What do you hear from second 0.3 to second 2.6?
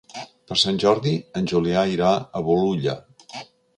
Per Sant Jordi en Julià irà a